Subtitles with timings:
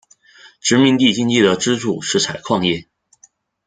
[0.59, 2.87] 殖民地经济的支柱是采矿业。